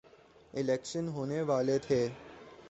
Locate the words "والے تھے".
1.41-2.01